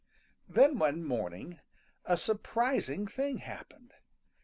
[0.49, 1.59] Then one morning
[2.05, 3.93] a surprising thing happened.